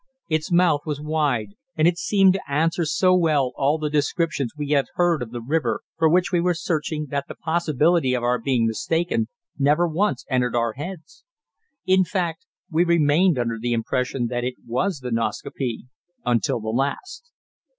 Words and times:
Its 0.27 0.51
mouth 0.51 0.81
was 0.83 0.99
wide, 0.99 1.49
and 1.75 1.87
it 1.87 1.95
seemed 1.95 2.33
to 2.33 2.51
answer 2.51 2.85
so 2.85 3.15
well 3.15 3.51
all 3.55 3.77
the 3.77 3.87
descriptions 3.87 4.51
we 4.57 4.69
had 4.69 4.87
heard 4.95 5.21
of 5.21 5.29
the 5.29 5.43
river 5.43 5.81
for 5.95 6.09
which 6.09 6.31
we 6.31 6.41
were 6.41 6.55
searching 6.55 7.05
that 7.11 7.27
the 7.27 7.35
possibility 7.35 8.15
of 8.15 8.23
our 8.23 8.39
being 8.39 8.65
mistaken 8.65 9.27
never 9.59 9.87
once 9.87 10.25
entered 10.27 10.55
our 10.55 10.73
heads; 10.73 11.23
in 11.85 12.03
fact, 12.03 12.47
we 12.71 12.83
remained 12.83 13.37
under 13.37 13.59
the 13.59 13.73
impression 13.73 14.25
that 14.25 14.43
it 14.43 14.55
was 14.65 15.01
the 15.01 15.11
Nascaupee 15.11 15.85
until 16.25 16.59
the 16.59 16.69
last. 16.69 17.29